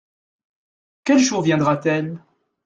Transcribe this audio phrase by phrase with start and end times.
[1.03, 2.17] Quel jour viendra-t-elle?